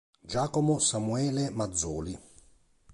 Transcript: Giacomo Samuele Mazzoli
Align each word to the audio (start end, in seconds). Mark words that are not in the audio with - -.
Giacomo 0.25 0.79
Samuele 0.79 1.51
Mazzoli 1.51 2.17